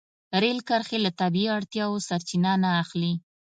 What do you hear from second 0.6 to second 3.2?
کرښې له طبیعي اړتیاوو سرچینه نه اخلي.